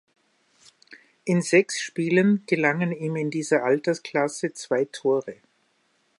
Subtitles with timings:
[1.25, 5.35] In sechs Spielen gelangen ihm in dieser Altersklasse zwei Tore.